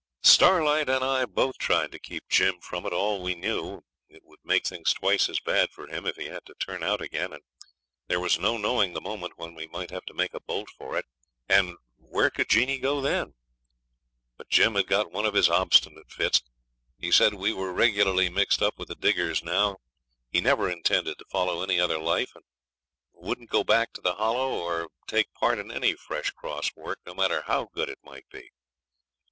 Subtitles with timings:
[0.23, 3.83] Starlight and I both tried to keep Jim from it all we knew.
[4.09, 7.01] It would make things twice as bad for him if he had to turn out
[7.01, 7.43] again, and
[8.07, 10.97] there was no knowing the moment when we might have to make a bolt for
[10.97, 11.05] it;
[11.47, 13.35] and where could Jeanie go then?
[14.37, 16.41] But Jim had got one of his obstinate fits.
[16.97, 19.77] He said we were regularly mixed up with the diggers now.
[20.31, 22.43] He never intended to follow any other life, and
[23.13, 27.13] wouldn't go back to the Hollow or take part in any fresh cross work, no
[27.13, 28.49] matter how good it might be.